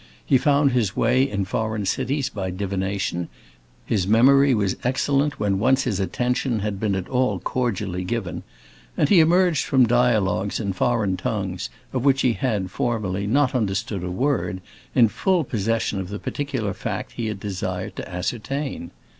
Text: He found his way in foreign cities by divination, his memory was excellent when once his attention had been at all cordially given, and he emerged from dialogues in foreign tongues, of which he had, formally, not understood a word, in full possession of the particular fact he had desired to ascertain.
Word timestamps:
He 0.25 0.39
found 0.39 0.71
his 0.71 0.95
way 0.95 1.21
in 1.29 1.45
foreign 1.45 1.85
cities 1.85 2.27
by 2.29 2.49
divination, 2.49 3.29
his 3.85 4.07
memory 4.07 4.51
was 4.55 4.75
excellent 4.83 5.39
when 5.39 5.59
once 5.59 5.83
his 5.83 5.99
attention 5.99 6.61
had 6.61 6.79
been 6.79 6.95
at 6.95 7.07
all 7.07 7.37
cordially 7.37 8.03
given, 8.03 8.41
and 8.97 9.09
he 9.09 9.19
emerged 9.19 9.63
from 9.63 9.85
dialogues 9.85 10.59
in 10.59 10.73
foreign 10.73 11.17
tongues, 11.17 11.69
of 11.93 12.03
which 12.03 12.21
he 12.23 12.33
had, 12.33 12.71
formally, 12.71 13.27
not 13.27 13.53
understood 13.53 14.03
a 14.03 14.09
word, 14.09 14.59
in 14.95 15.07
full 15.07 15.43
possession 15.43 15.99
of 15.99 16.09
the 16.09 16.17
particular 16.17 16.73
fact 16.73 17.11
he 17.11 17.27
had 17.27 17.39
desired 17.39 17.95
to 17.97 18.09
ascertain. 18.11 18.89